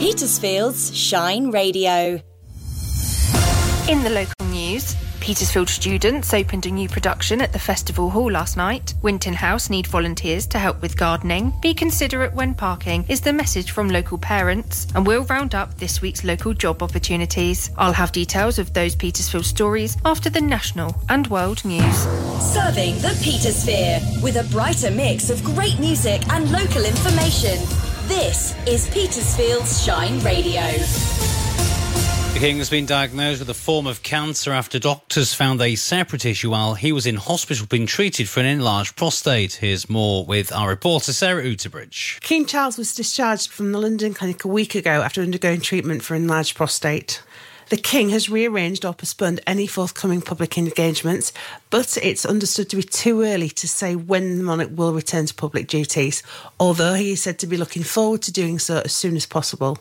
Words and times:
Petersfield's 0.00 0.96
Shine 0.96 1.50
Radio. 1.50 2.22
In 3.86 4.02
the 4.02 4.08
local 4.08 4.46
news, 4.46 4.96
Petersfield 5.20 5.68
students 5.68 6.32
opened 6.32 6.64
a 6.64 6.70
new 6.70 6.88
production 6.88 7.42
at 7.42 7.52
the 7.52 7.58
Festival 7.58 8.08
Hall 8.08 8.30
last 8.32 8.56
night. 8.56 8.94
Winton 9.02 9.34
House 9.34 9.68
need 9.68 9.86
volunteers 9.86 10.46
to 10.46 10.58
help 10.58 10.80
with 10.80 10.96
gardening. 10.96 11.52
Be 11.60 11.74
considerate 11.74 12.32
when 12.32 12.54
parking 12.54 13.04
is 13.10 13.20
the 13.20 13.34
message 13.34 13.72
from 13.72 13.90
local 13.90 14.16
parents, 14.16 14.86
and 14.94 15.06
we'll 15.06 15.24
round 15.24 15.54
up 15.54 15.76
this 15.76 16.00
week's 16.00 16.24
local 16.24 16.54
job 16.54 16.82
opportunities. 16.82 17.70
I'll 17.76 17.92
have 17.92 18.10
details 18.10 18.58
of 18.58 18.72
those 18.72 18.96
Petersfield 18.96 19.44
stories 19.44 19.98
after 20.06 20.30
the 20.30 20.40
national 20.40 20.94
and 21.10 21.26
world 21.26 21.62
news. 21.62 21.98
Serving 22.54 22.94
the 23.02 23.14
Petersphere 23.22 24.00
with 24.22 24.36
a 24.36 24.44
brighter 24.50 24.90
mix 24.90 25.28
of 25.28 25.44
great 25.44 25.78
music 25.78 26.26
and 26.30 26.50
local 26.50 26.86
information. 26.86 27.89
This 28.10 28.56
is 28.66 28.90
Petersfield's 28.90 29.84
Shine 29.84 30.18
Radio. 30.18 30.62
The 32.32 32.38
King 32.40 32.58
has 32.58 32.68
been 32.68 32.84
diagnosed 32.84 33.38
with 33.38 33.50
a 33.50 33.54
form 33.54 33.86
of 33.86 34.02
cancer 34.02 34.50
after 34.50 34.80
doctors 34.80 35.32
found 35.32 35.62
a 35.62 35.76
separate 35.76 36.24
issue 36.24 36.50
while 36.50 36.74
he 36.74 36.90
was 36.90 37.06
in 37.06 37.14
hospital 37.14 37.68
being 37.68 37.86
treated 37.86 38.28
for 38.28 38.40
an 38.40 38.46
enlarged 38.46 38.96
prostate. 38.96 39.52
Here's 39.52 39.88
more 39.88 40.24
with 40.24 40.50
our 40.50 40.68
reporter 40.68 41.12
Sarah 41.12 41.44
Uterbridge. 41.44 42.20
King 42.20 42.46
Charles 42.46 42.76
was 42.76 42.92
discharged 42.96 43.52
from 43.52 43.70
the 43.70 43.78
London 43.78 44.12
clinic 44.12 44.44
a 44.44 44.48
week 44.48 44.74
ago 44.74 45.02
after 45.02 45.22
undergoing 45.22 45.60
treatment 45.60 46.02
for 46.02 46.16
enlarged 46.16 46.56
prostate. 46.56 47.22
The 47.70 47.76
King 47.76 48.10
has 48.10 48.28
rearranged 48.28 48.84
or 48.84 48.92
postponed 48.92 49.40
any 49.46 49.68
forthcoming 49.68 50.22
public 50.22 50.58
engagements, 50.58 51.32
but 51.70 51.96
it's 52.02 52.26
understood 52.26 52.68
to 52.70 52.76
be 52.76 52.82
too 52.82 53.22
early 53.22 53.48
to 53.50 53.68
say 53.68 53.94
when 53.94 54.38
the 54.38 54.42
monarch 54.42 54.70
will 54.72 54.92
return 54.92 55.26
to 55.26 55.34
public 55.34 55.68
duties, 55.68 56.24
although 56.58 56.94
he 56.94 57.12
is 57.12 57.22
said 57.22 57.38
to 57.38 57.46
be 57.46 57.56
looking 57.56 57.84
forward 57.84 58.22
to 58.22 58.32
doing 58.32 58.58
so 58.58 58.82
as 58.84 58.92
soon 58.92 59.14
as 59.14 59.24
possible. 59.24 59.78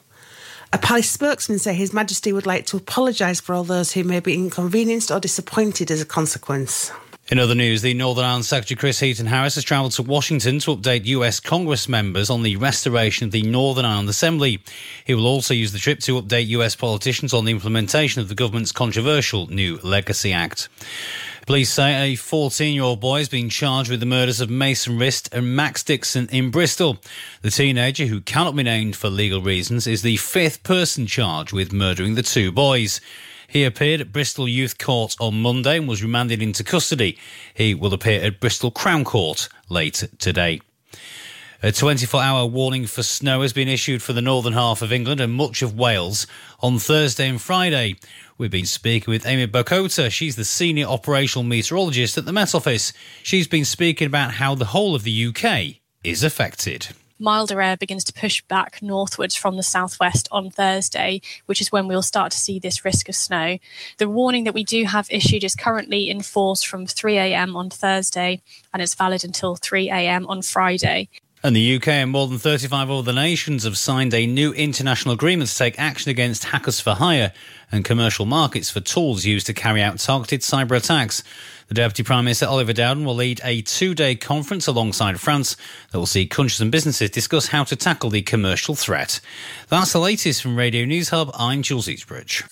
A 0.71 0.77
palace 0.77 1.09
spokesman 1.09 1.57
said 1.57 1.77
His 1.77 1.91
Majesty 1.91 2.31
would 2.31 2.45
like 2.45 2.67
to 2.67 2.77
apologise 2.77 3.39
for 3.39 3.55
all 3.55 3.63
those 3.63 3.93
who 3.93 4.03
may 4.03 4.19
be 4.19 4.35
inconvenienced 4.35 5.09
or 5.09 5.19
disappointed 5.19 5.89
as 5.89 5.99
a 5.99 6.05
consequence. 6.05 6.91
In 7.31 7.37
other 7.37 7.53
news, 7.53 7.83
the 7.83 7.93
Northern 7.93 8.25
Ireland 8.25 8.45
Secretary 8.45 8.75
Chris 8.75 8.99
Heaton 9.01 9.27
Harris 9.27 9.53
has 9.53 9.63
travelled 9.63 9.91
to 9.91 10.01
Washington 10.01 10.57
to 10.59 10.75
update 10.75 11.05
US 11.05 11.39
Congress 11.39 11.87
members 11.87 12.31
on 12.31 12.41
the 12.41 12.55
restoration 12.55 13.25
of 13.25 13.31
the 13.31 13.43
Northern 13.43 13.85
Ireland 13.85 14.09
Assembly. 14.09 14.63
He 15.05 15.13
will 15.13 15.27
also 15.27 15.53
use 15.53 15.71
the 15.71 15.77
trip 15.77 15.99
to 16.01 16.19
update 16.19 16.47
US 16.47 16.75
politicians 16.75 17.31
on 17.31 17.45
the 17.45 17.51
implementation 17.51 18.19
of 18.19 18.29
the 18.29 18.35
government's 18.35 18.71
controversial 18.71 19.45
new 19.45 19.77
Legacy 19.83 20.33
Act. 20.33 20.69
Police 21.45 21.71
say 21.71 22.13
a 22.13 22.15
14 22.15 22.73
year 22.73 22.83
old 22.83 22.99
boy 22.99 23.19
has 23.19 23.29
been 23.29 23.49
charged 23.49 23.91
with 23.91 23.99
the 23.99 24.07
murders 24.07 24.41
of 24.41 24.49
Mason 24.49 24.97
Rist 24.97 25.29
and 25.31 25.55
Max 25.55 25.83
Dixon 25.83 26.29
in 26.31 26.49
Bristol. 26.49 26.97
The 27.43 27.51
teenager, 27.51 28.07
who 28.07 28.21
cannot 28.21 28.55
be 28.55 28.63
named 28.63 28.95
for 28.95 29.11
legal 29.11 29.43
reasons, 29.43 29.85
is 29.85 30.01
the 30.01 30.17
fifth 30.17 30.63
person 30.63 31.05
charged 31.05 31.53
with 31.53 31.71
murdering 31.71 32.15
the 32.15 32.23
two 32.23 32.51
boys. 32.51 32.99
He 33.49 33.63
appeared 33.63 33.99
at 33.99 34.13
Bristol 34.13 34.47
Youth 34.47 34.77
Court 34.77 35.15
on 35.19 35.41
Monday 35.41 35.77
and 35.77 35.87
was 35.87 36.03
remanded 36.03 36.39
into 36.39 36.63
custody. 36.63 37.17
He 37.53 37.73
will 37.73 37.93
appear 37.95 38.21
at 38.21 38.39
Bristol 38.39 38.69
Crown 38.69 39.03
Court 39.03 39.49
later 39.69 40.05
today. 40.19 40.61
A 41.63 41.71
24 41.71 42.21
hour 42.21 42.45
warning 42.45 42.85
for 42.85 43.01
snow 43.01 43.41
has 43.41 43.51
been 43.51 43.67
issued 43.67 44.03
for 44.03 44.13
the 44.13 44.21
northern 44.21 44.53
half 44.53 44.83
of 44.83 44.93
England 44.93 45.19
and 45.19 45.33
much 45.33 45.63
of 45.63 45.77
Wales 45.77 46.27
on 46.59 46.77
Thursday 46.77 47.27
and 47.27 47.41
Friday. 47.41 47.95
We've 48.37 48.51
been 48.51 48.67
speaking 48.67 49.11
with 49.11 49.25
Amy 49.25 49.47
Bokota. 49.47 50.11
She's 50.11 50.35
the 50.35 50.45
senior 50.45 50.85
operational 50.85 51.43
meteorologist 51.43 52.19
at 52.19 52.25
the 52.25 52.31
Met 52.31 52.53
Office. 52.53 52.93
She's 53.23 53.47
been 53.47 53.65
speaking 53.65 54.05
about 54.05 54.33
how 54.33 54.53
the 54.53 54.65
whole 54.65 54.93
of 54.93 55.03
the 55.03 55.25
UK 55.25 55.81
is 56.03 56.23
affected 56.23 56.89
milder 57.19 57.61
air 57.61 57.77
begins 57.77 58.03
to 58.05 58.13
push 58.13 58.41
back 58.43 58.81
northwards 58.81 59.35
from 59.35 59.57
the 59.57 59.63
southwest 59.63 60.27
on 60.31 60.49
Thursday, 60.49 61.21
which 61.45 61.61
is 61.61 61.71
when 61.71 61.87
we'll 61.87 62.01
start 62.01 62.31
to 62.31 62.37
see 62.37 62.59
this 62.59 62.85
risk 62.85 63.09
of 63.09 63.15
snow. 63.15 63.57
The 63.97 64.09
warning 64.09 64.45
that 64.45 64.53
we 64.53 64.63
do 64.63 64.85
have 64.85 65.07
issued 65.11 65.43
is 65.43 65.55
currently 65.55 66.09
in 66.09 66.21
force 66.21 66.63
from 66.63 66.87
3 66.87 67.17
a.m. 67.17 67.55
on 67.55 67.69
Thursday 67.69 68.41
and 68.73 68.81
it's 68.81 68.95
valid 68.95 69.23
until 69.23 69.55
3 69.55 69.89
a.m. 69.89 70.25
on 70.27 70.41
Friday. 70.41 71.09
And 71.41 71.55
the 71.55 71.77
UK 71.77 71.87
and 71.87 72.11
more 72.11 72.27
than 72.27 72.37
35 72.37 72.91
other 72.91 73.13
nations 73.13 73.63
have 73.63 73.77
signed 73.77 74.13
a 74.13 74.27
new 74.27 74.51
international 74.51 75.13
agreement 75.13 75.49
to 75.49 75.57
take 75.57 75.79
action 75.79 76.11
against 76.11 76.43
hackers 76.43 76.81
for 76.81 76.95
hire 76.95 77.31
and 77.71 77.85
commercial 77.85 78.25
markets 78.25 78.69
for 78.69 78.81
tools 78.81 79.23
used 79.23 79.45
to 79.47 79.53
carry 79.53 79.81
out 79.81 79.99
targeted 79.99 80.41
cyber 80.41 80.75
attacks. 80.75 81.23
The 81.69 81.75
Deputy 81.75 82.03
Prime 82.03 82.25
Minister 82.25 82.45
Oliver 82.45 82.73
Dowden 82.73 83.05
will 83.05 83.15
lead 83.15 83.39
a 83.43 83.61
two 83.61 83.95
day 83.95 84.15
conference 84.15 84.67
alongside 84.67 85.17
France 85.17 85.55
that 85.91 85.97
will 85.97 86.05
see 86.05 86.25
countries 86.25 86.59
and 86.59 86.73
businesses 86.73 87.09
discuss 87.09 87.47
how 87.47 87.63
to 87.63 87.75
tackle 87.77 88.09
the 88.09 88.21
commercial 88.21 88.75
threat. 88.75 89.21
That's 89.69 89.93
the 89.93 89.99
latest 89.99 90.41
from 90.41 90.57
Radio 90.57 90.83
News 90.83 91.07
Hub. 91.09 91.31
I'm 91.35 91.61
Jules 91.61 91.87
Eastbridge. 91.87 92.43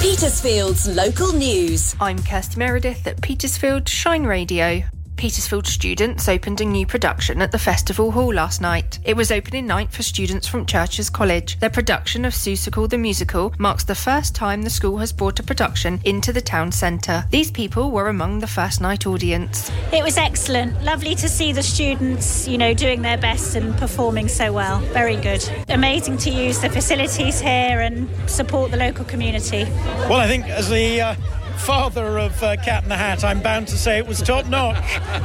Petersfield's 0.00 0.88
local 0.88 1.32
news. 1.32 1.94
I'm 2.00 2.18
Kirsty 2.24 2.58
Meredith 2.58 3.06
at 3.06 3.20
Petersfield 3.22 3.88
Shine 3.88 4.24
Radio. 4.24 4.82
Petersfield 5.16 5.66
students 5.66 6.28
opened 6.28 6.60
a 6.60 6.64
new 6.64 6.86
production 6.86 7.40
at 7.40 7.50
the 7.50 7.58
Festival 7.58 8.10
Hall 8.12 8.34
last 8.34 8.60
night. 8.60 8.98
It 9.02 9.16
was 9.16 9.30
opening 9.32 9.66
night 9.66 9.90
for 9.90 10.02
students 10.02 10.46
from 10.46 10.66
Churcher's 10.66 11.08
College. 11.08 11.58
Their 11.58 11.70
production 11.70 12.26
of 12.26 12.34
Seussical 12.34 12.88
the 12.88 12.98
Musical 12.98 13.54
marks 13.58 13.84
the 13.84 13.94
first 13.94 14.34
time 14.34 14.60
the 14.60 14.70
school 14.70 14.98
has 14.98 15.12
brought 15.12 15.40
a 15.40 15.42
production 15.42 16.00
into 16.04 16.34
the 16.34 16.42
town 16.42 16.70
centre. 16.70 17.24
These 17.30 17.50
people 17.50 17.90
were 17.90 18.08
among 18.08 18.40
the 18.40 18.46
first 18.46 18.82
night 18.82 19.06
audience. 19.06 19.70
It 19.90 20.04
was 20.04 20.18
excellent. 20.18 20.82
Lovely 20.82 21.14
to 21.14 21.28
see 21.30 21.50
the 21.50 21.62
students, 21.62 22.46
you 22.46 22.58
know, 22.58 22.74
doing 22.74 23.00
their 23.00 23.18
best 23.18 23.56
and 23.56 23.74
performing 23.78 24.28
so 24.28 24.52
well. 24.52 24.80
Very 24.92 25.16
good. 25.16 25.48
Amazing 25.70 26.18
to 26.18 26.30
use 26.30 26.60
the 26.60 26.68
facilities 26.68 27.40
here 27.40 27.80
and 27.80 28.06
support 28.28 28.70
the 28.70 28.76
local 28.76 29.06
community. 29.06 29.64
Well, 30.10 30.20
I 30.20 30.26
think 30.26 30.44
as 30.46 30.68
the 30.68 31.00
uh 31.00 31.14
father 31.58 32.18
of 32.18 32.42
uh, 32.42 32.56
Cat 32.56 32.82
in 32.82 32.88
the 32.88 32.96
Hat, 32.96 33.24
I'm 33.24 33.40
bound 33.40 33.68
to 33.68 33.76
say 33.76 33.98
it 33.98 34.06
was 34.06 34.20
top 34.22 34.46
notch, 34.46 34.76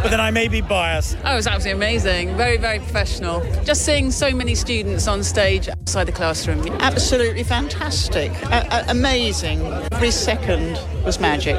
but 0.02 0.10
then 0.10 0.20
I 0.20 0.32
may 0.32 0.48
be 0.48 0.62
biased. 0.62 1.18
Oh, 1.24 1.34
it 1.34 1.36
was 1.36 1.48
absolutely 1.48 1.78
amazing. 1.78 2.36
Very, 2.38 2.58
very 2.58 2.80
professional. 2.80 3.42
Just 3.64 3.86
seeing 3.86 4.12
so 4.12 4.32
many 4.32 4.56
students 4.56 5.08
on 5.08 5.24
stage 5.24 5.68
outside 5.70 6.06
the 6.06 6.12
classroom. 6.12 6.66
Absolutely 6.80 7.44
fantastic. 7.44 8.32
amazing. 8.88 9.62
Every 9.92 10.12
second 10.12 10.80
was 11.06 11.20
magic. 11.20 11.56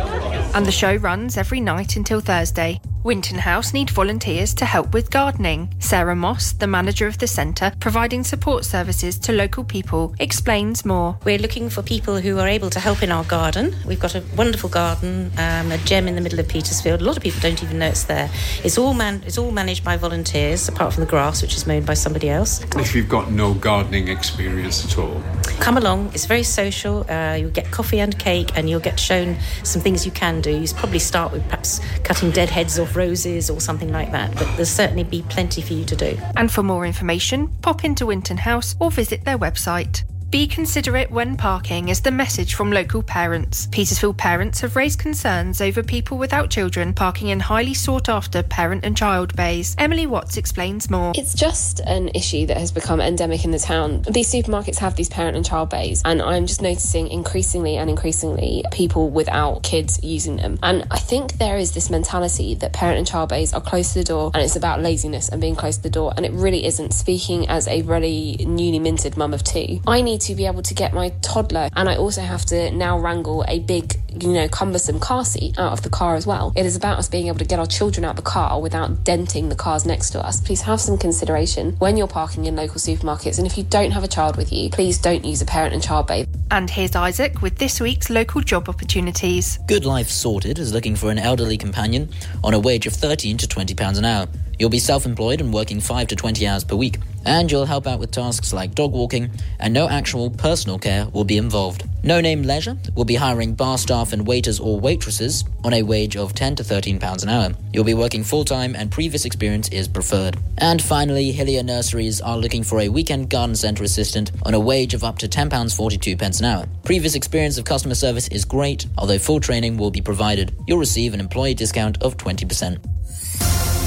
And 0.55 0.66
the 0.66 0.72
show 0.72 0.97
runs 0.97 1.37
every 1.37 1.61
night 1.61 1.97
until 1.97 2.21
Thursday. 2.21 2.81
Winton 3.05 3.39
House 3.39 3.75
need 3.75 3.91
volunteers 3.91 4.55
to 4.55 4.65
help 4.65 4.95
with 4.95 5.11
gardening. 5.11 5.75
Sarah 5.81 6.15
Moss, 6.15 6.53
the 6.53 6.69
manager 6.69 7.09
of 7.09 7.19
the 7.19 7.27
centre, 7.27 7.73
providing 7.81 8.23
support 8.23 8.65
services 8.65 9.19
to 9.19 9.33
local 9.33 9.65
people, 9.65 10.15
explains 10.21 10.85
more. 10.85 11.19
We're 11.25 11.39
looking 11.39 11.69
for 11.69 11.83
people 11.83 12.21
who 12.21 12.39
are 12.39 12.47
able 12.47 12.71
to 12.71 12.79
help 12.79 13.03
in 13.03 13.11
our 13.11 13.25
garden. 13.25 13.75
We've 13.85 13.99
got 13.99 14.15
a 14.15 14.23
wonderful 14.37 14.71
garden, 14.71 15.33
um, 15.37 15.73
a 15.73 15.79
gem 15.79 16.07
in 16.07 16.15
the 16.15 16.21
middle 16.21 16.39
of 16.39 16.47
Petersfield. 16.47 17.01
A 17.01 17.05
lot 17.05 17.17
of 17.17 17.25
people 17.25 17.41
don't 17.41 17.61
even 17.61 17.81
know 17.81 17.89
it's 17.89 18.05
there. 18.05 18.31
It's 18.62 18.79
all 18.79 18.95
man- 18.95 19.25
it's 19.27 19.37
all 19.37 19.51
managed 19.51 19.83
by 19.83 19.97
volunteers, 19.97 20.69
apart 20.69 20.93
from 20.93 21.03
the 21.03 21.11
grass, 21.11 21.43
which 21.43 21.57
is 21.57 21.67
mown 21.67 21.83
by 21.83 21.95
somebody 21.95 22.31
else. 22.31 22.65
If 22.77 22.95
you've 22.95 23.09
got 23.09 23.33
no 23.33 23.53
gardening 23.53 24.07
experience 24.07 24.85
at 24.85 24.97
all, 24.97 25.21
come 25.59 25.77
along. 25.77 26.12
It's 26.15 26.27
very 26.27 26.45
social. 26.45 27.05
Uh, 27.11 27.35
you'll 27.35 27.51
get 27.51 27.69
coffee 27.73 27.99
and 27.99 28.17
cake, 28.17 28.53
and 28.55 28.71
you'll 28.71 28.79
get 28.79 29.01
shown 29.01 29.39
some 29.65 29.83
things 29.83 30.07
you 30.07 30.12
can 30.12 30.41
do. 30.41 30.53
You 30.57 30.69
probably 30.75 31.01
start 31.01 31.33
with 31.33 31.43
perhaps 31.47 31.81
cutting 32.05 32.31
dead 32.31 32.49
heads 32.49 32.79
off 32.79 32.92
roses 32.97 33.51
or 33.51 33.61
something 33.61 33.93
like 33.93 34.13
that, 34.13 34.33
but 34.35 34.47
there'll 34.53 34.65
certainly 34.65 35.05
be 35.05 35.23
plenty 35.29 35.63
for 35.63 35.73
you 35.73 35.85
to 35.85 35.97
do. 35.97 36.19
And 36.37 36.51
for 36.51 36.63
more 36.63 36.87
information, 36.87 37.49
pop 37.63 37.85
into 37.85 38.07
Winton 38.07 38.39
House 38.39 38.77
or 38.81 38.91
visit 38.91 39.25
their 39.25 39.39
website. 39.39 40.05
Be 40.32 40.47
considerate 40.47 41.10
when 41.10 41.37
parking 41.37 41.91
is 41.91 42.00
the 42.00 42.10
message 42.10 42.54
from 42.54 42.72
local 42.72 43.03
parents. 43.03 43.66
Petersfield 43.66 44.16
parents 44.16 44.62
have 44.62 44.76
raised 44.76 44.98
concerns 44.98 45.60
over 45.60 45.82
people 45.82 46.16
without 46.16 46.48
children 46.48 46.94
parking 46.94 47.28
in 47.28 47.38
highly 47.38 47.75
sought 47.75 48.09
after 48.09 48.43
parent 48.43 48.82
and 48.82 48.97
child 48.97 49.37
bays. 49.37 49.76
Emily 49.76 50.06
Watts 50.06 50.38
explains 50.38 50.88
more. 50.88 51.12
It's 51.15 51.34
just 51.34 51.81
an 51.81 52.09
issue 52.15 52.47
that 52.47 52.56
has 52.56 52.72
become 52.72 52.98
endemic 52.98 53.44
in 53.44 53.50
the 53.50 53.59
town. 53.59 54.06
These 54.10 54.32
supermarkets 54.32 54.79
have 54.79 54.96
these 54.96 55.11
parent 55.11 55.37
and 55.37 55.44
child 55.44 55.69
bays, 55.69 56.00
and 56.02 56.23
I'm 56.23 56.46
just 56.46 56.62
noticing 56.62 57.08
increasingly 57.08 57.76
and 57.76 57.90
increasingly 57.90 58.64
people 58.73 59.11
without 59.11 59.62
kids 59.62 60.02
using 60.02 60.37
them. 60.37 60.58
And 60.62 60.87
I 60.90 60.99
think 60.99 61.32
there 61.35 61.58
is 61.58 61.73
this 61.73 61.90
mentality 61.90 62.55
that 62.55 62.73
parent 62.73 62.96
and 62.96 63.06
child 63.06 63.28
bays 63.28 63.52
are 63.52 63.61
close 63.61 63.93
to 63.93 63.99
the 63.99 64.05
door 64.05 64.31
and 64.32 64.43
it's 64.43 64.56
about 64.56 64.81
laziness 64.81 65.28
and 65.28 65.43
being 65.43 65.56
close 65.56 65.76
to 65.76 65.82
the 65.82 65.90
door, 65.90 66.14
and 66.17 66.25
it 66.25 66.32
really 66.32 66.64
isn't. 66.64 66.94
Speaking 66.94 67.46
as 67.50 67.69
a 67.69 67.82
really 67.82 68.43
newly 68.46 68.78
minted 68.78 69.19
mum 69.19 69.35
of 69.35 69.44
two, 69.44 69.78
I 69.87 70.00
need 70.00 70.22
to 70.23 70.35
be 70.35 70.47
able 70.47 70.63
to 70.63 70.75
get 70.75 70.93
my 70.93 71.11
toddler, 71.23 71.69
and 71.77 71.89
I 71.89 71.97
also 71.97 72.21
have 72.21 72.45
to 72.47 72.71
now 72.71 72.99
wrangle 72.99 73.45
a 73.49 73.61
big, 73.61 73.95
you 74.21 74.33
know, 74.33 74.49
cumbersome 74.49 75.01
car 75.01 75.25
seat 75.25 75.59
out 75.59 75.73
of 75.73 75.83
the 75.83 75.91
car 75.91 76.15
as 76.15 76.27
well. 76.27 76.53
It 76.57 76.67
is 76.67 76.77
about 76.77 76.99
us 76.99 77.09
being 77.09 77.29
able 77.29 77.39
to 77.39 77.45
get 77.45 77.59
our 77.59 77.67
children 77.67 78.05
out 78.05 78.17
the 78.17 78.23
car 78.23 78.61
without 78.61 79.05
denting 79.05 79.49
the 79.49 79.55
cars 79.55 79.85
next 79.85 80.11
to 80.11 80.25
us. 80.25 80.41
Please 80.41 80.63
have 80.63 80.81
some 80.81 80.99
consideration 80.99 81.73
when 81.79 81.97
you're 81.97 82.09
parking 82.09 82.47
in 82.47 82.57
local 82.57 82.77
supermarkets, 82.77 83.39
and 83.39 83.47
if 83.47 83.57
you 83.59 83.65
don't 83.65 83.91
have 83.91 84.05
a 84.05 84.09
child 84.09 84.37
with 84.37 84.53
you, 84.53 84.71
please 84.71 84.99
don't 84.99 85.25
use 85.25 85.43
a 85.43 85.47
parent 85.47 85.75
and 85.75 85.83
child 85.83 86.07
bay. 86.07 86.27
And 86.51 86.69
here's 86.69 86.95
Isaac 86.95 87.43
with 87.43 87.57
this 87.57 87.81
week's 87.81 88.11
local 88.11 88.41
job 88.41 88.69
opportunities. 88.69 89.59
Good 89.67 89.85
Life 89.85 90.09
Sorted 90.09 90.59
is 90.59 90.73
looking 90.73 90.97
for 90.97 91.11
an 91.11 91.19
elderly 91.19 91.57
companion 91.57 92.11
on 92.45 92.55
a 92.55 92.59
wage 92.61 92.87
of 92.87 92.93
13 92.93 93.39
to 93.39 93.49
20 93.49 93.75
pounds 93.75 93.99
an 93.99 94.05
hour. 94.05 94.29
You'll 94.58 94.70
be 94.70 94.78
self 94.78 95.06
employed 95.06 95.40
and 95.40 95.52
working 95.52 95.81
5 95.81 96.08
to 96.08 96.16
20 96.16 96.46
hours 96.46 96.64
per 96.64 96.76
week, 96.76 96.99
and 97.25 97.50
you'll 97.50 97.66
help 97.66 97.87
out 97.87 97.99
with 97.99 98.10
tasks 98.10 98.52
like 98.52 98.75
dog 98.75 98.93
walking, 98.93 99.31
and 99.58 99.72
no 99.72 99.88
actual 99.88 100.31
personal 100.31 100.78
care 100.78 101.06
will 101.08 101.25
be 101.25 101.37
involved. 101.37 101.84
No 102.04 102.20
Name 102.20 102.43
Leisure 102.43 102.76
will 102.96 103.04
be 103.04 103.14
hiring 103.14 103.54
bar 103.54 103.78
staff 103.78 104.12
and 104.12 104.26
waiters 104.26 104.58
or 104.58 104.81
waitresses 104.81 105.44
on 105.62 105.72
a 105.72 105.82
wage 105.82 106.16
of 106.16 106.34
10 106.34 106.56
to 106.56 106.64
13 106.64 106.99
pounds 106.99 107.22
an 107.22 107.28
hour. 107.28 107.52
You'll 107.72 107.84
be 107.84 107.94
working 107.94 108.25
full 108.25 108.44
time 108.44 108.75
and 108.75 108.90
previous 108.90 109.25
experience 109.25 109.69
is 109.69 109.87
preferred. 109.87 110.37
And 110.58 110.82
finally, 110.82 111.31
Hillier 111.31 111.62
Nurseries 111.62 112.20
are 112.20 112.37
looking 112.37 112.64
for 112.64 112.81
a 112.81 112.88
weekend 112.88 113.31
garden 113.31 113.54
centre 113.54 113.84
assistant 113.84 114.32
on 114.43 114.54
a 114.54 114.60
wage 114.60 114.94
of 114.94 115.04
up 115.04 115.19
to 115.19 115.28
£10.42 115.28 116.19
pence 116.19 116.40
an 116.40 116.46
hour. 116.46 116.66
Previous 116.82 117.14
experience 117.14 117.56
of 117.56 117.64
customer 117.64 117.94
service 117.94 118.26
is 118.28 118.44
great, 118.44 118.87
although 118.99 119.19
full 119.19 119.38
training 119.38 119.76
will 119.76 119.93
be 119.93 120.00
provided. 120.00 120.52
You'll 120.66 120.78
receive 120.78 121.14
an 121.14 121.20
employee 121.20 121.54
discount 121.54 122.02
of 122.02 122.16
20%. 122.16 122.81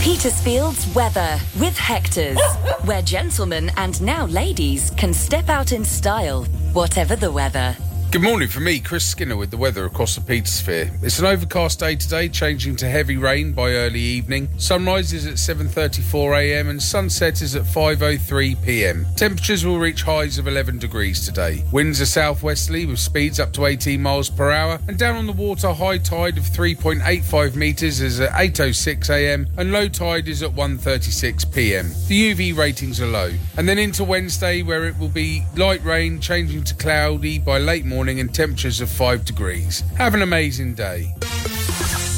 Petersfield's 0.05 0.85
weather 0.93 1.39
with 1.59 1.75
Hector's, 1.75 2.39
where 2.83 3.01
gentlemen 3.01 3.71
and 3.75 3.99
now 4.03 4.27
ladies 4.27 4.91
can 4.91 5.11
step 5.11 5.49
out 5.49 5.71
in 5.71 5.83
style, 5.83 6.43
whatever 6.73 7.15
the 7.15 7.31
weather. 7.31 7.75
Good 8.11 8.21
morning 8.23 8.47
for 8.47 8.61
me, 8.61 8.79
Chris 8.79 9.03
Skinner, 9.03 9.35
with 9.35 9.51
the 9.51 9.57
weather 9.57 9.83
across 9.83 10.15
the 10.15 10.21
Petersphere. 10.21 11.03
It's 11.03 11.19
an 11.19 11.25
overcast 11.25 11.81
day 11.81 11.97
today, 11.97 12.29
changing 12.29 12.77
to 12.77 12.87
heavy 12.87 13.17
rain 13.17 13.51
by 13.51 13.71
early 13.71 13.99
evening. 13.99 14.47
Sunrise 14.57 15.11
is 15.11 15.27
at 15.27 15.33
7:34 15.33 16.39
a.m. 16.39 16.69
and 16.69 16.81
sunset 16.81 17.41
is 17.41 17.57
at 17.57 17.63
5:03 17.63 18.63
p.m. 18.63 19.05
Temperatures 19.17 19.65
will 19.65 19.79
reach 19.79 20.03
highs 20.03 20.37
of 20.37 20.47
11 20.47 20.79
degrees 20.79 21.25
today. 21.25 21.65
Winds 21.73 21.99
are 21.99 22.05
southwesterly 22.05 22.85
with 22.85 22.99
speeds 22.99 23.37
up 23.37 23.51
to 23.51 23.65
18 23.65 24.01
miles 24.01 24.29
per 24.29 24.49
hour, 24.49 24.79
and 24.87 24.97
down 24.97 25.17
on 25.17 25.27
the 25.27 25.33
water, 25.33 25.73
high 25.73 25.97
tide 25.97 26.37
of 26.37 26.45
3.85 26.45 27.55
meters 27.57 27.99
is 27.99 28.21
at 28.21 28.31
8:06 28.31 29.09
a.m. 29.09 29.45
and 29.57 29.73
low 29.73 29.89
tide 29.89 30.29
is 30.29 30.41
at 30.41 30.51
1:36 30.51 31.53
p.m. 31.53 31.89
The 32.07 32.33
UV 32.33 32.55
ratings 32.55 33.01
are 33.01 33.07
low, 33.07 33.33
and 33.57 33.67
then 33.67 33.77
into 33.77 34.05
Wednesday 34.05 34.61
where 34.61 34.85
it 34.85 34.97
will 34.97 35.09
be 35.09 35.43
light 35.57 35.83
rain, 35.83 36.21
changing 36.21 36.63
to 36.63 36.75
cloudy 36.75 37.39
by 37.39 37.57
late 37.57 37.83
morning 37.83 37.94
and 38.19 38.33
temperatures 38.33 38.81
of 38.81 38.89
5 38.89 39.23
degrees. 39.25 39.83
Have 39.97 40.13
an 40.13 40.21
amazing 40.21 40.75
day. 40.75 41.13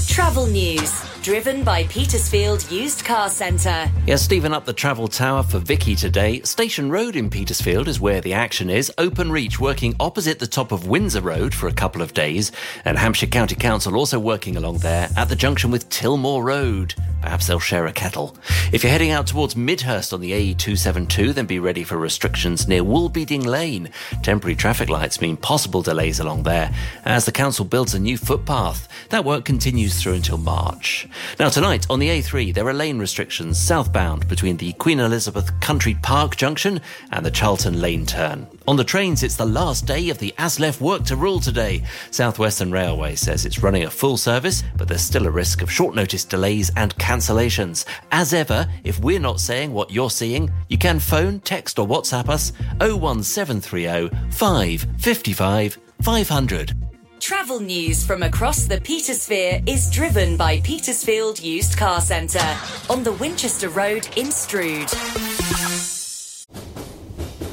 Travel 0.07 0.47
news, 0.47 0.91
driven 1.27 1.61
by 1.61 1.83
Petersfield 1.87 2.71
Used 2.71 3.03
Car 3.03 3.27
Centre. 3.27 3.91
Yes, 4.05 4.21
Stephen 4.21 4.53
up 4.53 4.63
the 4.63 4.71
travel 4.71 5.09
tower 5.09 5.43
for 5.43 5.59
Vicky 5.59 5.93
today. 5.93 6.39
Station 6.43 6.89
Road 6.89 7.17
in 7.17 7.29
Petersfield 7.29 7.89
is 7.89 7.99
where 7.99 8.21
the 8.21 8.31
action 8.31 8.69
is. 8.69 8.89
Openreach 8.97 9.59
working 9.59 9.93
opposite 9.99 10.39
the 10.39 10.47
top 10.47 10.71
of 10.71 10.87
Windsor 10.87 11.19
Road 11.19 11.53
for 11.53 11.67
a 11.67 11.73
couple 11.73 12.01
of 12.01 12.13
days. 12.13 12.53
And 12.85 12.97
Hampshire 12.97 13.27
County 13.27 13.55
Council 13.55 13.97
also 13.97 14.19
working 14.19 14.55
along 14.55 14.77
there 14.77 15.09
at 15.17 15.27
the 15.27 15.35
junction 15.35 15.69
with 15.69 15.89
Tilmore 15.89 16.45
Road. 16.45 16.95
Perhaps 17.21 17.47
they'll 17.47 17.59
share 17.59 17.87
a 17.87 17.91
kettle. 17.91 18.37
If 18.71 18.83
you're 18.83 18.91
heading 18.91 19.11
out 19.11 19.27
towards 19.27 19.57
Midhurst 19.57 20.13
on 20.13 20.21
the 20.21 20.31
A272, 20.31 21.33
then 21.33 21.45
be 21.45 21.59
ready 21.59 21.83
for 21.83 21.97
restrictions 21.97 22.69
near 22.69 22.83
Woolbeding 22.83 23.45
Lane. 23.45 23.89
Temporary 24.23 24.55
traffic 24.55 24.87
lights 24.87 25.19
mean 25.19 25.35
possible 25.35 25.81
delays 25.81 26.21
along 26.21 26.43
there 26.43 26.73
as 27.03 27.25
the 27.25 27.33
council 27.33 27.65
builds 27.65 27.93
a 27.93 27.99
new 27.99 28.17
footpath. 28.17 28.87
That 29.09 29.25
work 29.25 29.43
continues 29.43 30.01
through 30.01 30.13
until 30.13 30.37
March. 30.37 31.09
Now, 31.39 31.49
tonight 31.49 31.85
on 31.89 31.99
the 31.99 32.09
A3, 32.09 32.53
there 32.53 32.67
are 32.67 32.73
lane 32.73 32.99
restrictions 32.99 33.59
southbound 33.59 34.27
between 34.27 34.57
the 34.57 34.73
Queen 34.73 34.99
Elizabeth 34.99 35.51
Country 35.59 35.95
Park 36.01 36.35
junction 36.35 36.81
and 37.11 37.25
the 37.25 37.31
Chalton 37.31 37.81
Lane 37.81 38.05
turn. 38.05 38.47
On 38.67 38.75
the 38.75 38.83
trains, 38.83 39.23
it's 39.23 39.35
the 39.35 39.45
last 39.45 39.85
day 39.85 40.09
of 40.09 40.17
the 40.17 40.33
ASLEF 40.37 40.81
work 40.81 41.03
to 41.05 41.15
rule 41.15 41.39
today. 41.39 41.83
Southwestern 42.11 42.71
Railway 42.71 43.15
says 43.15 43.45
it's 43.45 43.63
running 43.63 43.83
a 43.83 43.89
full 43.89 44.17
service, 44.17 44.63
but 44.75 44.87
there's 44.87 45.01
still 45.01 45.27
a 45.27 45.31
risk 45.31 45.61
of 45.61 45.71
short 45.71 45.95
notice 45.95 46.25
delays 46.25 46.71
and 46.75 46.95
cancellations. 46.95 47.85
As 48.11 48.33
ever, 48.33 48.67
if 48.83 48.99
we're 48.99 49.19
not 49.19 49.39
saying 49.39 49.71
what 49.71 49.91
you're 49.91 50.09
seeing, 50.09 50.51
you 50.69 50.77
can 50.77 50.99
phone, 50.99 51.39
text, 51.41 51.79
or 51.79 51.87
WhatsApp 51.87 52.29
us 52.29 52.51
01730 52.79 54.09
555 54.31 55.77
500. 56.01 56.86
Travel 57.27 57.59
news 57.59 58.05
from 58.05 58.23
across 58.23 58.63
the 58.63 58.79
Petersphere 58.79 59.61
is 59.67 59.91
driven 59.91 60.37
by 60.37 60.61
Petersfield 60.61 61.41
Used 61.41 61.77
Car 61.77 61.99
Centre 61.99 62.57
on 62.89 63.03
the 63.03 63.11
Winchester 63.11 63.67
Road 63.67 64.07
in 64.15 64.31
Stroud. 64.31 65.36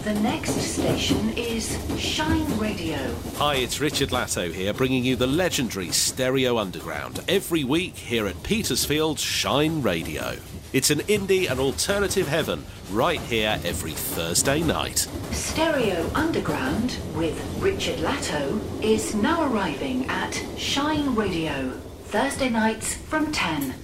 The 0.05 0.13
next 0.21 0.61
station 0.61 1.31
is 1.31 1.79
Shine 1.99 2.59
Radio. 2.59 2.99
Hi, 3.37 3.55
it's 3.55 3.81
Richard 3.81 4.11
Latto 4.11 4.53
here, 4.53 4.75
bringing 4.75 5.03
you 5.03 5.17
the 5.17 5.27
legendary 5.27 5.91
Stereo 5.93 6.59
Underground 6.59 7.25
every 7.27 7.65
week 7.65 7.97
here 7.97 8.27
at 8.27 8.43
Petersfield's 8.43 9.23
Shine 9.23 9.81
Radio. 9.81 10.37
It's 10.75 10.91
an 10.91 10.99
indie 10.99 11.51
and 11.51 11.59
alternative 11.59 12.29
heaven 12.29 12.67
right 12.91 13.19
here 13.19 13.59
every 13.65 13.93
Thursday 13.93 14.61
night. 14.61 15.09
Stereo 15.31 16.11
Underground 16.15 16.99
with 17.15 17.43
Richard 17.59 18.01
Latto 18.01 18.61
is 18.83 19.15
now 19.15 19.51
arriving 19.51 20.05
at 20.11 20.35
Shine 20.59 21.15
Radio, 21.15 21.71
Thursday 22.09 22.51
nights 22.51 22.95
from 22.95 23.33
10. 23.33 23.75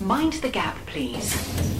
Mind 0.00 0.32
the 0.32 0.48
gap, 0.48 0.76
please. 0.86 1.79